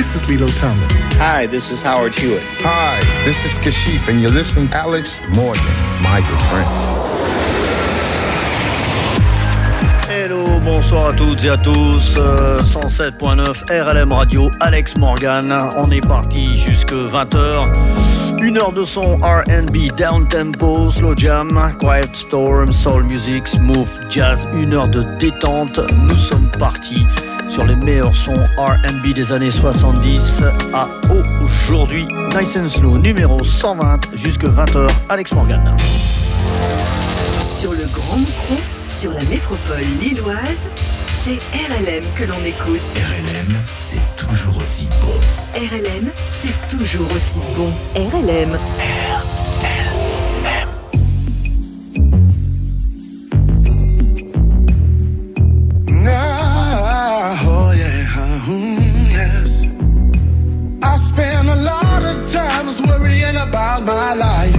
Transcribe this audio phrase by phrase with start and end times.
[0.00, 0.92] this is Lilo Thomas.
[1.18, 2.42] Hi, this is Howard Hewitt.
[2.64, 2.96] Hi,
[3.26, 5.60] this is Kashif, and you're listening to Alex Morgan,
[6.02, 6.96] my good friends.
[10.08, 12.16] Hello, bonsoir à toutes et à tous.
[12.16, 15.52] Euh, 107.9 RLM Radio, Alex Morgan.
[15.76, 18.40] On est parti jusque 20h.
[18.42, 24.48] Une heure de son RB, down tempo, slow jam, quiet storm, soul music, smooth jazz.
[24.58, 25.78] Une heure de détente.
[26.08, 27.04] Nous sommes partis
[27.50, 30.86] sur les meilleurs sons RB des années 70 à
[31.42, 32.06] aujourd'hui.
[32.38, 34.88] Nice and Slow numéro 120 jusque 20h.
[35.08, 35.60] Alex Morgan.
[37.46, 38.54] Sur le grand micro,
[38.88, 40.70] sur la métropole lilloise,
[41.12, 42.80] c'est RLM que l'on écoute.
[42.94, 45.58] RLM, c'est toujours aussi bon.
[45.58, 47.72] RLM, c'est toujours aussi bon.
[47.96, 48.50] RLM.
[48.50, 49.39] RLM.
[58.58, 59.66] Yes.
[60.82, 64.56] I spend a lot of times worrying about my life,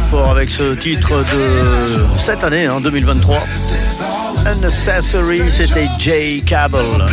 [0.00, 3.38] très fort avec ce titre de cette année, hein, 2023.
[4.44, 7.06] Unnecessary, c'était Jay Cable.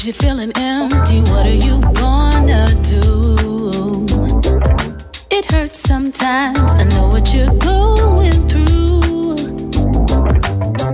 [0.00, 4.06] Leaves you feeling empty, what are you gonna do?
[5.30, 9.36] It hurts sometimes, I know what you're going through.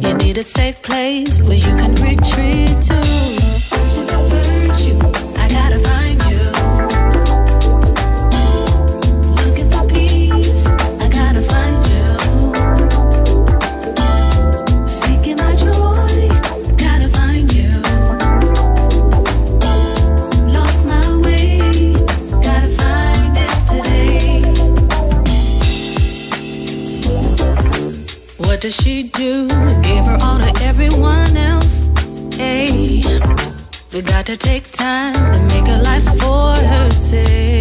[0.00, 3.35] You need a safe place where you can retreat to.
[28.66, 29.46] does she do?
[29.82, 31.86] Give her all to everyone else.
[32.36, 33.00] Hey,
[33.92, 37.55] we got to take time and make a life for herself.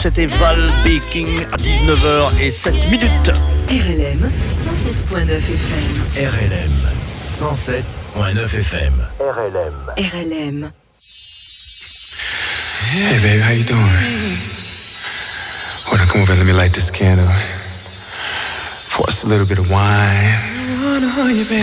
[0.00, 3.32] c'était Val Baking à 19h et 7 minutes.
[3.68, 5.94] RLM 107.9 FM.
[6.16, 6.70] RLM
[7.26, 8.94] 107.9 FM.
[9.18, 9.74] RLM.
[9.96, 10.72] RLM.
[12.92, 13.78] Hey baby, how you doing?
[15.90, 17.26] Wanna come over and let me light this candle?
[18.92, 20.38] Pour us a little bit of wine.
[20.90, 21.04] And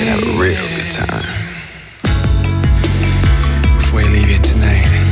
[0.09, 1.23] have a real good time.
[3.77, 5.04] Before you leave here tonight.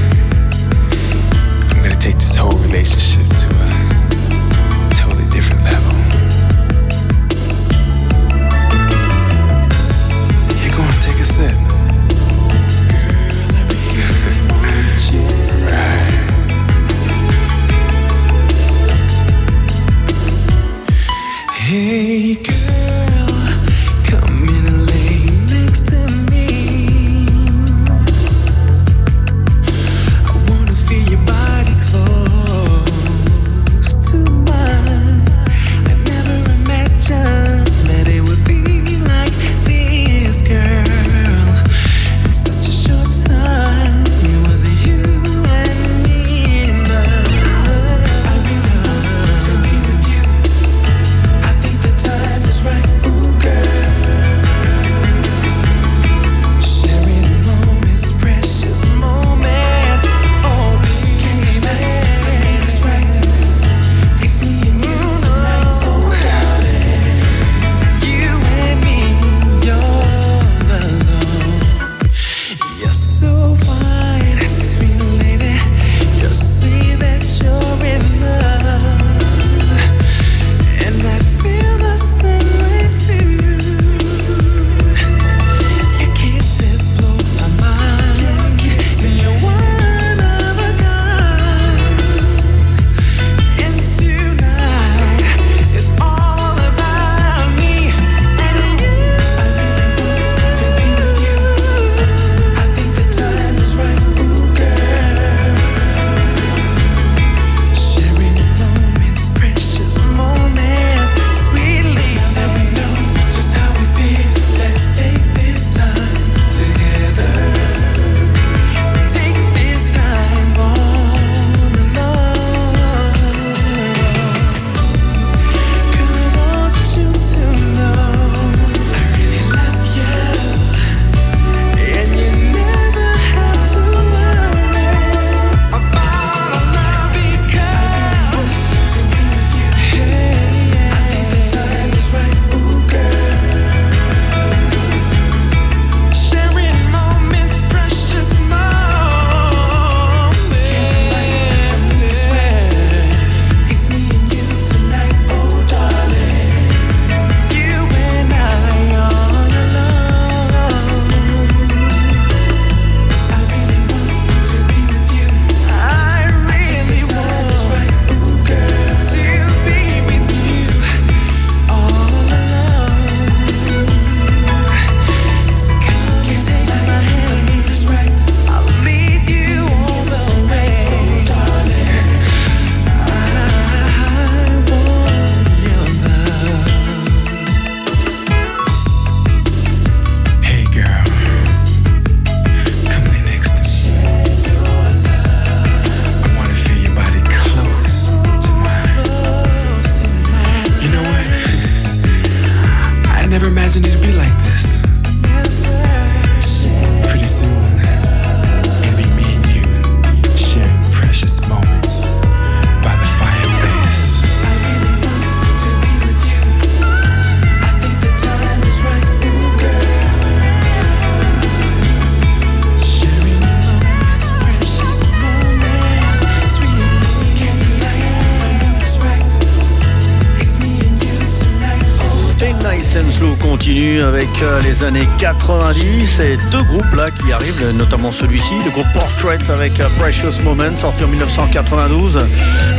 [233.54, 238.72] Continue avec euh, les années 90 et deux groupes là qui arrivent, notamment celui-ci, le
[238.72, 242.18] groupe Portrait avec euh, Precious Moment, sorti en 1992.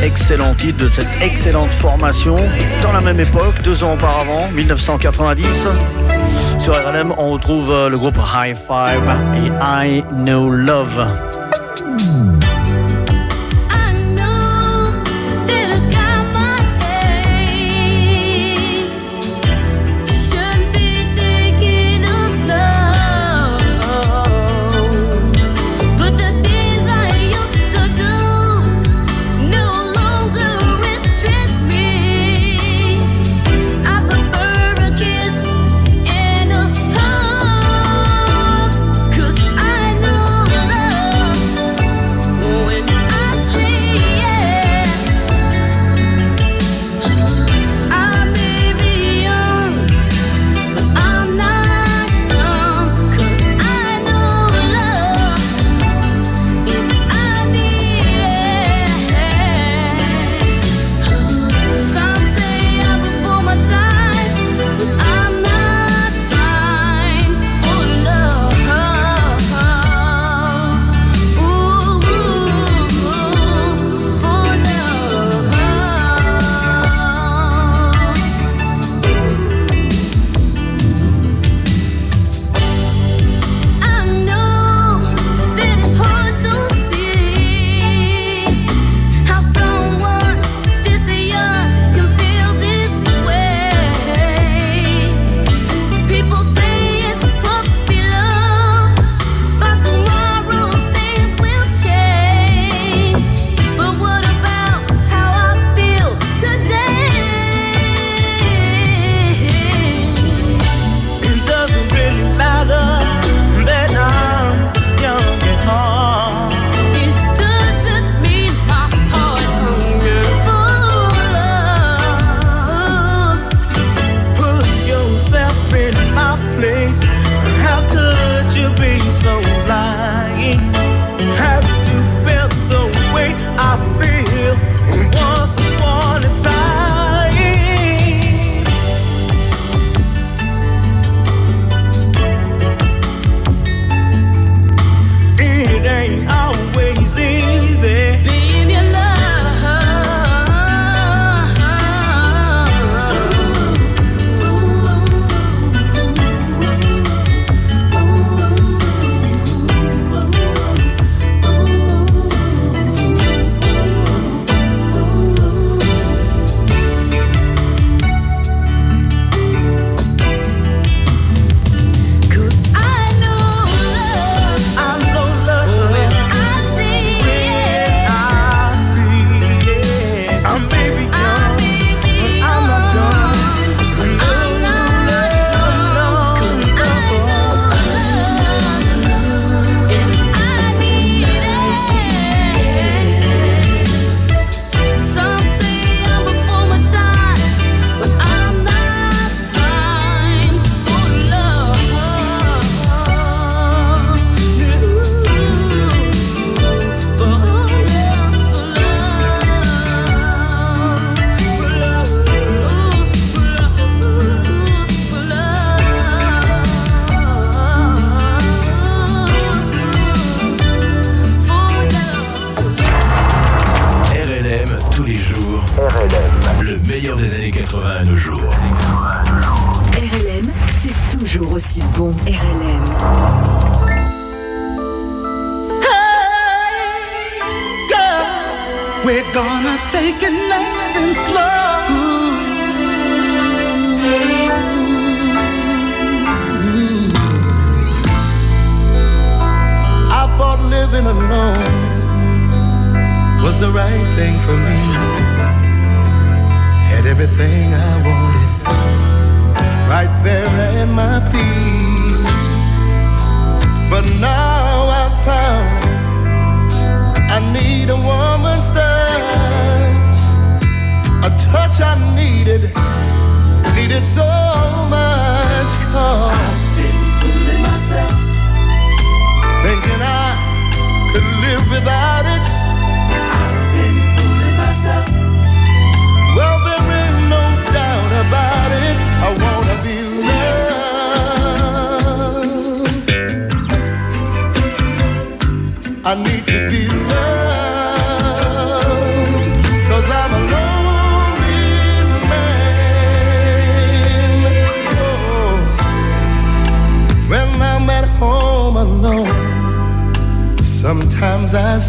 [0.02, 2.37] Excellent titre de cette excellente formation
[2.83, 5.69] dans la même époque, deux ans auparavant, 1990.
[6.59, 11.07] Sur RLM, on retrouve euh, le groupe High Five et I Know Love.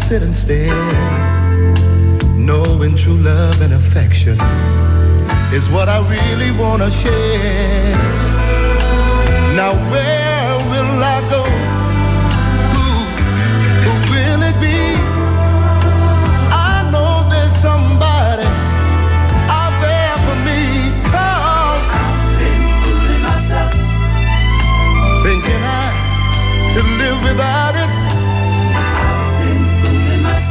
[0.06, 0.72] Sit and stare,
[2.36, 4.38] knowing true love and affection
[5.52, 7.90] is what I really wanna share.
[9.56, 11.42] Now where will I go?
[12.74, 12.86] Who,
[13.82, 14.78] who will it be?
[16.54, 18.46] I know there's somebody
[19.50, 20.60] out there for me.
[21.10, 23.72] Cause I've been fooling myself,
[25.26, 25.90] thinking I
[26.74, 28.05] could live without it.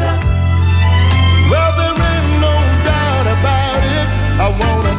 [0.02, 4.08] Well, there ain't no doubt about it.
[4.44, 4.95] I wanna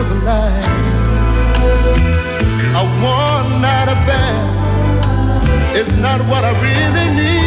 [0.00, 0.68] of light?
[2.80, 4.36] A one night affair
[5.80, 7.37] is not what I really need.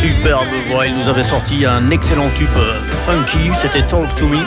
[0.00, 0.86] Superbe voix.
[0.86, 4.38] Il nous avait sorti un excellent tube euh, funky, c'était Talk to Me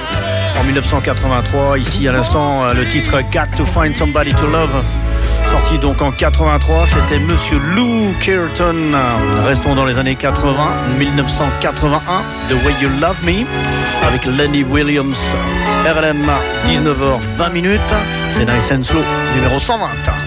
[0.59, 1.77] en 1983.
[1.77, 4.83] Ici à l'instant euh, le titre Got to Find Somebody to Love.
[5.51, 8.95] Sorti donc en 83, c'était Monsieur Lou Kearton.
[9.45, 10.55] Restons dans les années 80,
[10.97, 11.99] 1981,
[12.49, 13.45] The Way You Love Me,
[14.07, 15.35] avec Lenny Williams,
[15.85, 16.25] RLM,
[16.67, 17.81] 19h20 minutes.
[18.29, 19.03] C'est Nice and Slow,
[19.35, 20.22] numéro 120.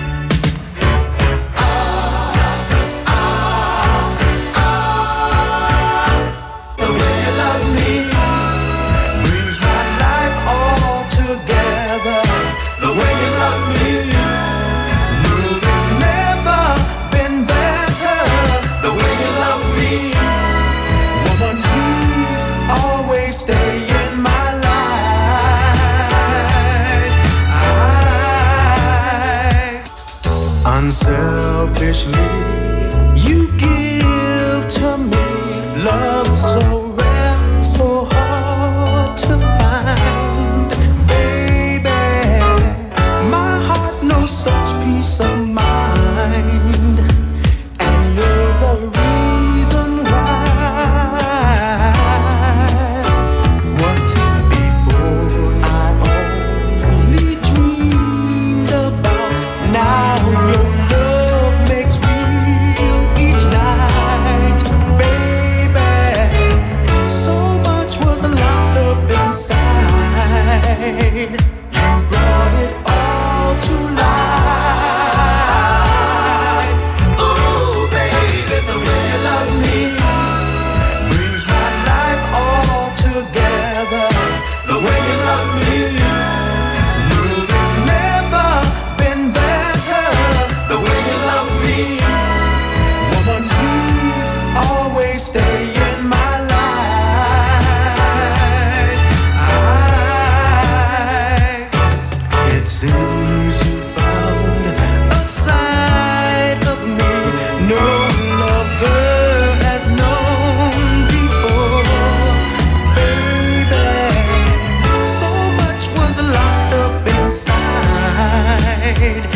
[119.07, 119.36] heard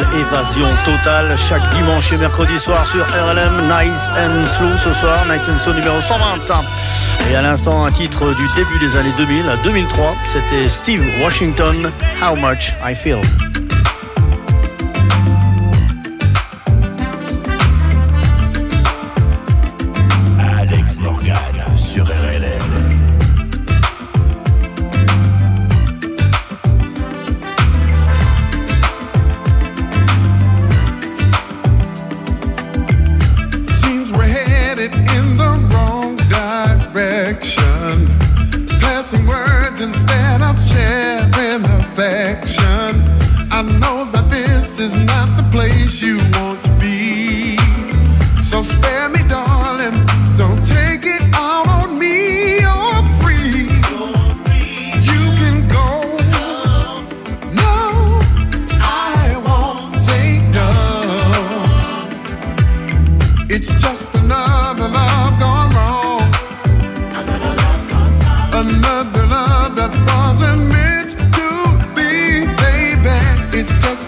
[0.00, 5.48] évasion totale, chaque dimanche et mercredi soir sur RLM, Nice and Slow ce soir, Nice
[5.48, 6.64] and Slow numéro 120.
[7.30, 11.90] Et à l'instant, un titre du début des années 2000 à 2003, c'était Steve Washington,
[12.22, 13.20] How Much I Feel.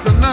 [0.02, 0.23] the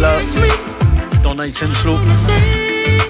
[0.00, 1.22] Dans me.
[1.24, 1.96] Ton Haïtienne Slow.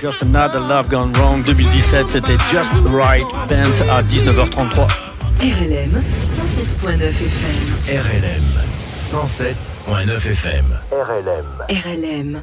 [0.00, 4.86] Just Another Love Gone Wrong 2017, c'était Just Right Bent à 19h33.
[5.40, 8.00] RLM 107.9 FM.
[8.00, 8.42] RLM
[9.00, 10.64] 107.9 FM.
[10.90, 11.46] RLM.
[11.68, 12.42] RLM.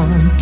[0.00, 0.39] on.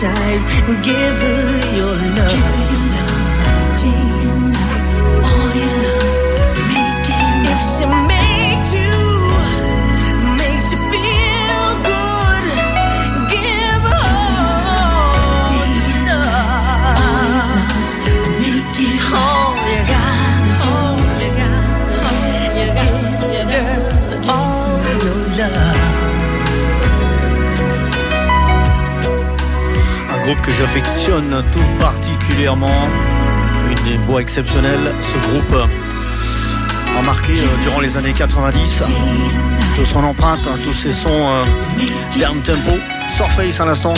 [0.00, 0.40] side.
[0.82, 2.32] Give her your love.
[2.32, 2.84] Give her your
[3.76, 4.19] love
[30.22, 32.88] groupe que j'affectionne tout particulièrement.
[33.68, 35.68] Une des voix exceptionnelles, ce groupe
[36.98, 38.82] a marqué euh, durant les années 90.
[39.76, 41.44] Toute son empreinte, hein, tous ses sons euh,
[42.18, 42.72] down tempo.
[43.08, 43.94] Surface à l'instant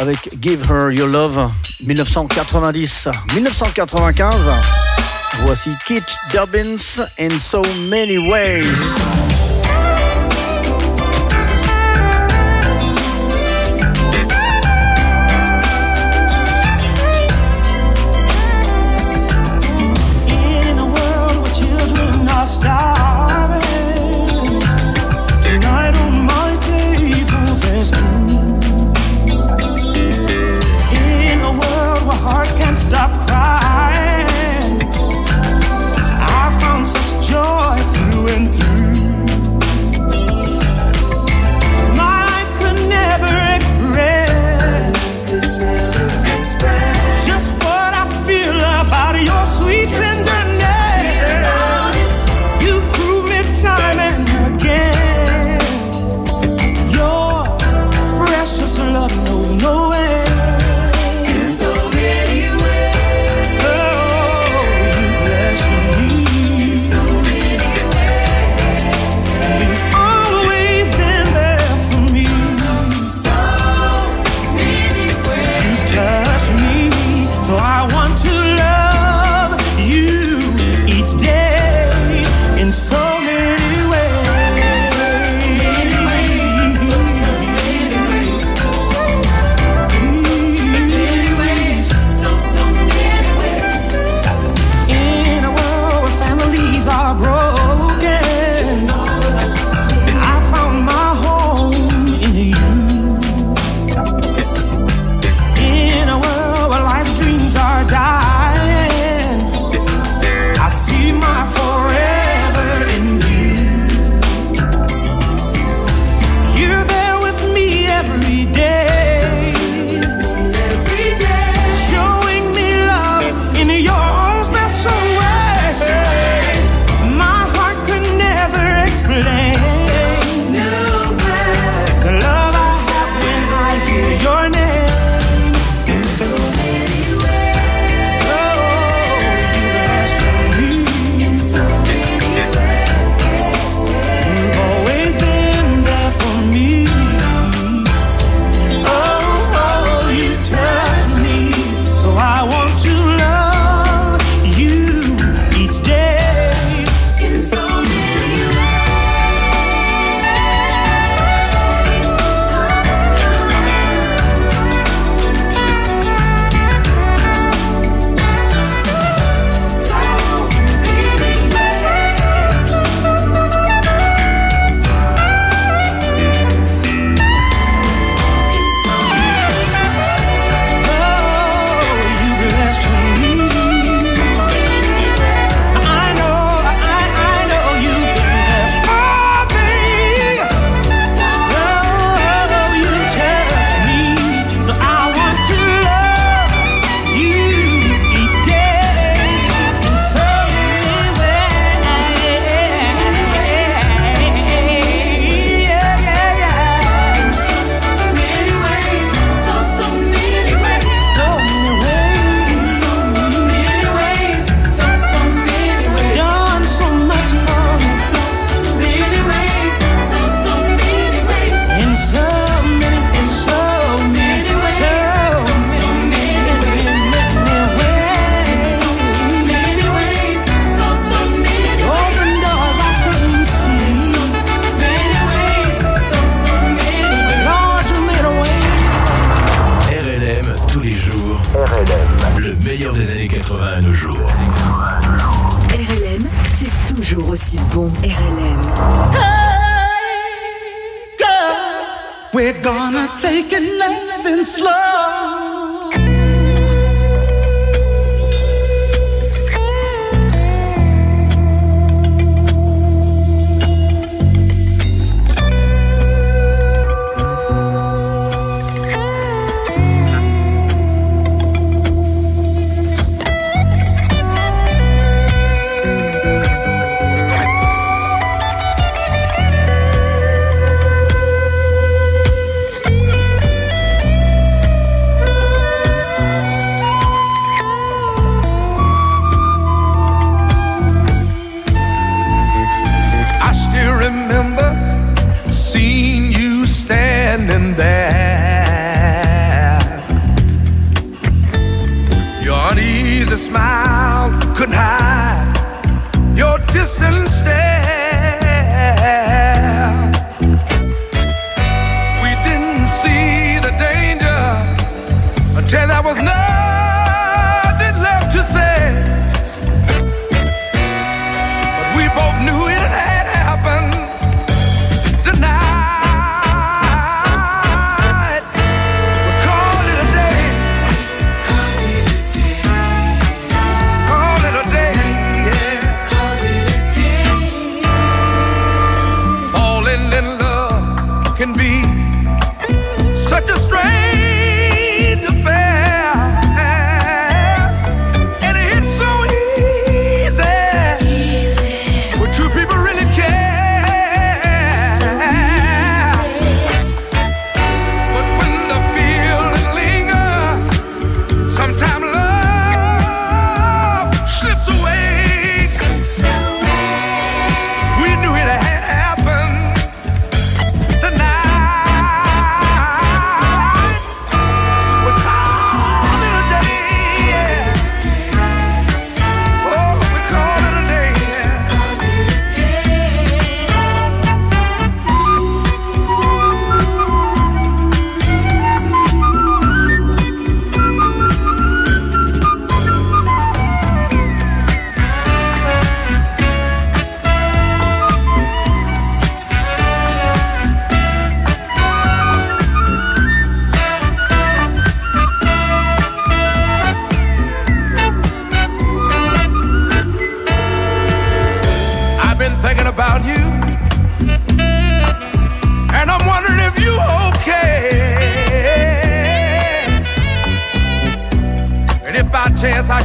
[0.00, 1.50] avec Give Her Your Love
[1.86, 3.08] 1990.
[3.34, 4.34] 1995,
[5.44, 6.02] voici Kit
[6.32, 9.21] Dobbins in So Many Ways.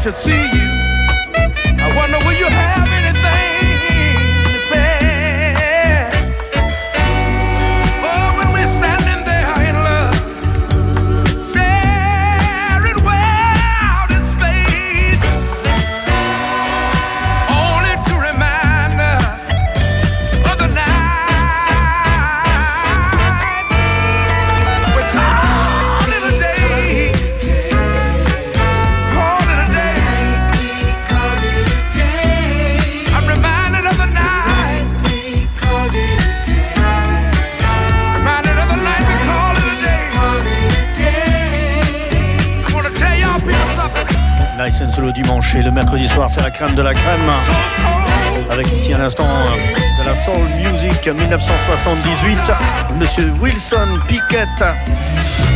[0.08, 0.57] should see you.
[45.48, 47.32] dimanche et le mercredi soir, c'est la crème de la crème.
[48.50, 52.40] Avec ici à l'instant euh, de la soul music 1978,
[53.00, 54.64] Monsieur Wilson Pickett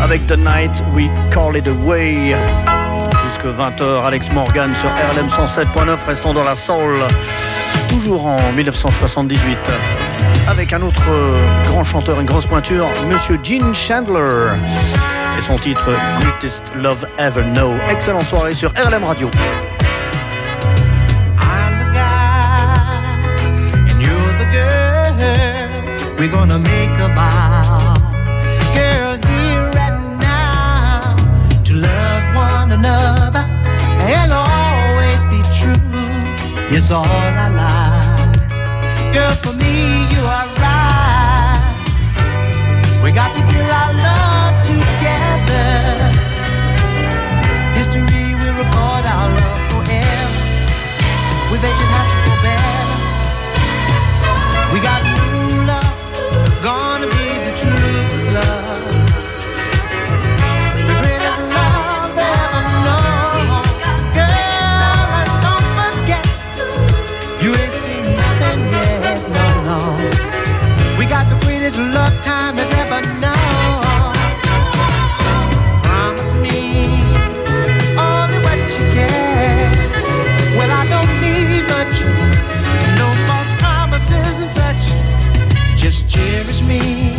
[0.02, 2.36] avec The Night We Call It Away.
[3.26, 6.06] Jusque 20h, Alex Morgan sur RLM 107.9.
[6.08, 7.00] Restons dans la soul,
[7.90, 9.58] toujours en 1978,
[10.48, 14.52] avec un autre euh, grand chanteur, une grosse pointure, Monsieur Gene Chandler
[15.38, 15.90] et son titre
[16.22, 17.74] Greatest Love Ever Know.
[17.90, 19.30] Excellente soirée sur RLM Radio.
[36.72, 38.56] Yes, all our lives.
[39.12, 41.76] Girl, for me, you are right.
[43.04, 45.68] We got to get our love together.
[47.76, 50.32] History will record our love forever.
[51.52, 52.56] With ancient astrophobe.
[54.72, 55.11] We got
[71.72, 74.14] sweetest love time has ever known.
[75.84, 77.00] Promise me
[77.98, 79.72] only what you can.
[80.58, 82.04] Well, I don't need much,
[83.00, 85.78] no false promises and such.
[85.78, 87.11] Just cherish me.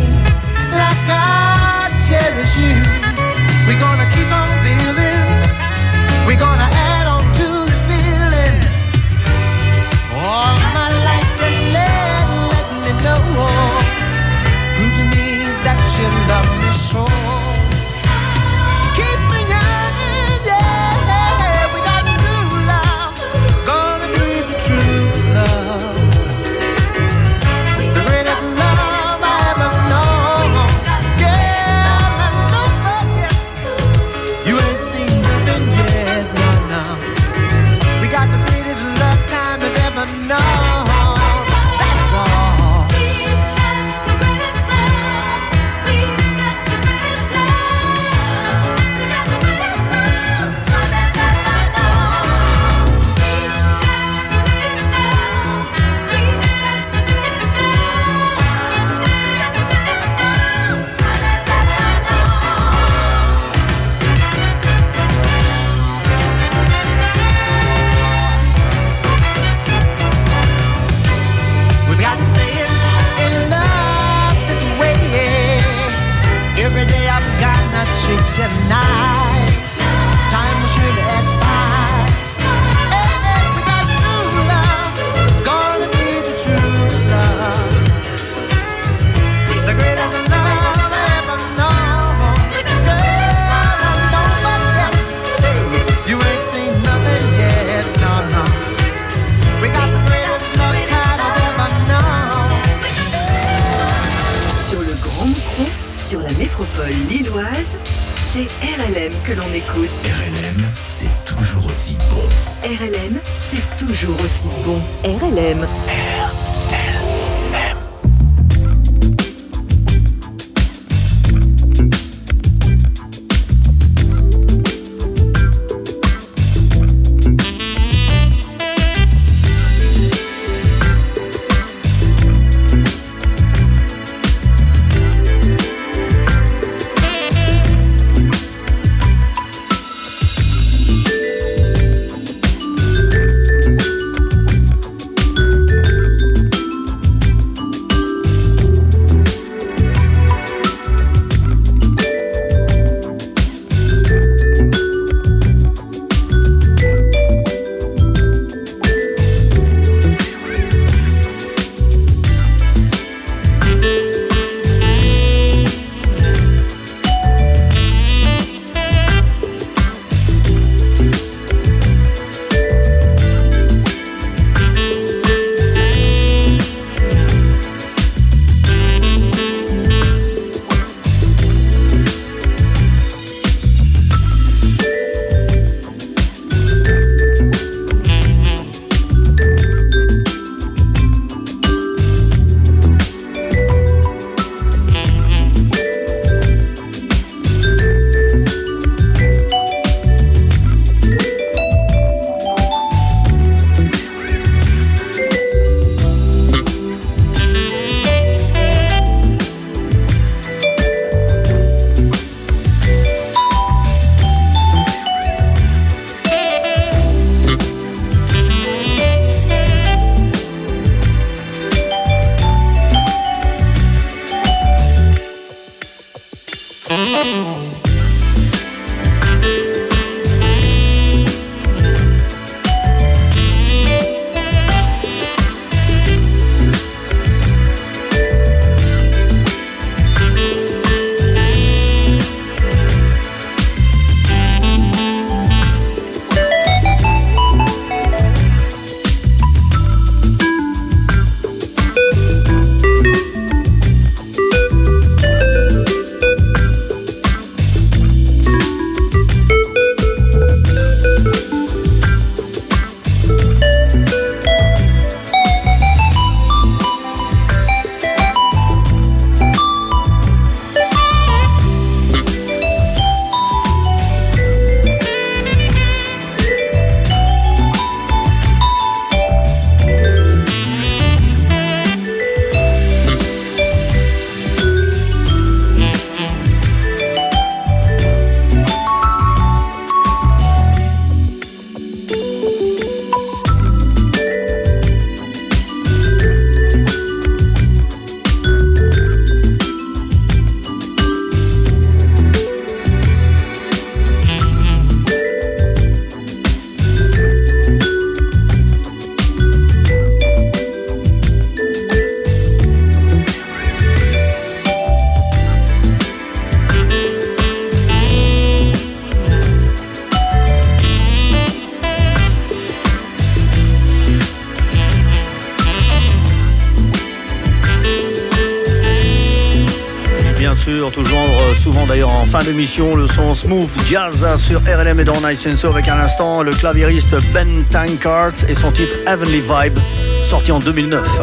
[332.63, 336.51] Le son smooth jazz sur RLM et dans Nice and So avec un instant le
[336.51, 339.77] claviériste Ben Tankard et son titre Heavenly Vibe,
[340.23, 341.21] sorti en 2009.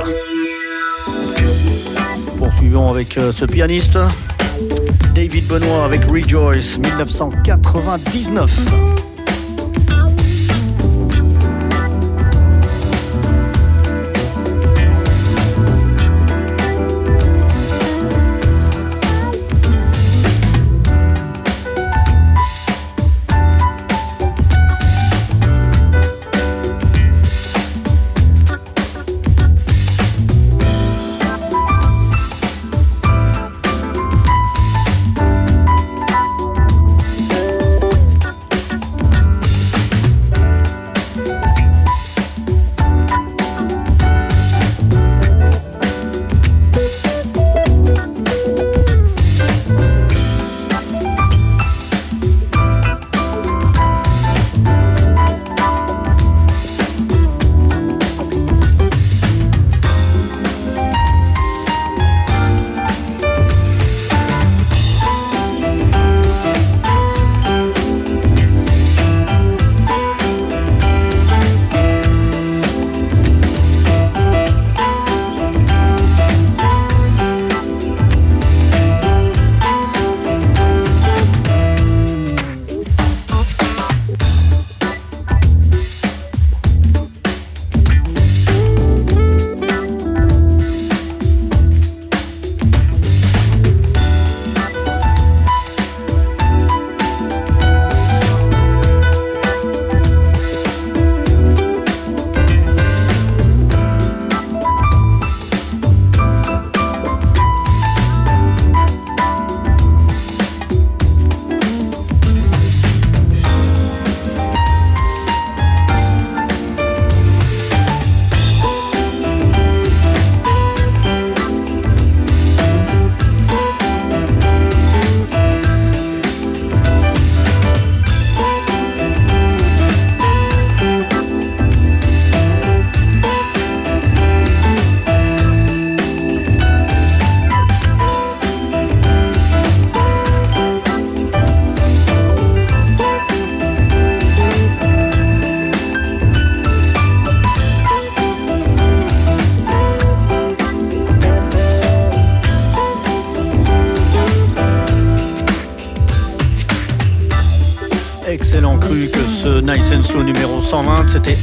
[2.37, 3.99] Poursuivons avec euh, ce pianiste,
[5.15, 9.10] David Benoit avec Rejoice, 1999.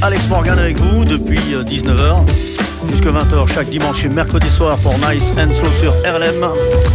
[0.02, 2.24] Alex Morgan avec vous depuis 19h
[2.90, 6.46] jusqu'à 20h chaque dimanche et mercredi soir pour Nice and Slow sur RLM.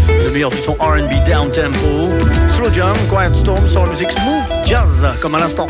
[0.08, 2.10] Le meilleur du son RB down tempo.
[2.50, 5.68] Slow jam, quiet storm sur musique smooth jazz comme à l'instant.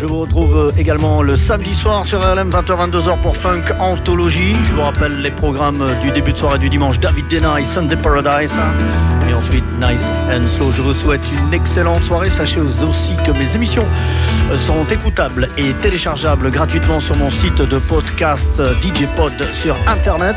[0.00, 4.56] Je vous retrouve également le samedi soir sur RLM 20h-22h pour Funk Anthology.
[4.62, 8.56] Je vous rappelle les programmes du début de soirée du dimanche David Denai, Sunday Paradise.
[9.34, 10.72] Ensuite Nice and Slow.
[10.72, 12.30] Je vous souhaite une excellente soirée.
[12.30, 13.86] Sachez aussi que mes émissions
[14.58, 20.36] sont écoutables et téléchargeables gratuitement sur mon site de podcast DJ Pod sur internet.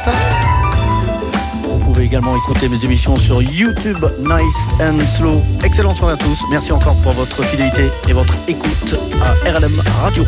[1.64, 5.44] Vous pouvez également écouter mes émissions sur YouTube Nice and Slow.
[5.64, 6.44] Excellente soirée à tous.
[6.52, 10.24] Merci encore pour votre fidélité et votre écoute à RLM Radio.